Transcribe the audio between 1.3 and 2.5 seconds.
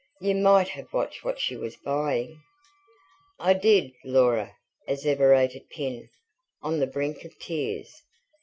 she was buying."